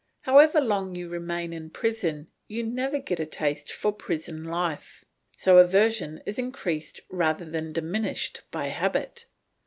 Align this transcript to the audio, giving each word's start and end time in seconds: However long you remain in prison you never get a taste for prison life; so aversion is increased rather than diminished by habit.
However 0.21 0.59
long 0.61 0.95
you 0.95 1.07
remain 1.09 1.53
in 1.53 1.69
prison 1.69 2.31
you 2.47 2.63
never 2.63 2.97
get 2.97 3.19
a 3.19 3.25
taste 3.27 3.71
for 3.71 3.91
prison 3.93 4.43
life; 4.43 5.05
so 5.37 5.59
aversion 5.59 6.23
is 6.25 6.39
increased 6.39 7.01
rather 7.11 7.45
than 7.45 7.71
diminished 7.71 8.41
by 8.49 8.69
habit. 8.69 9.27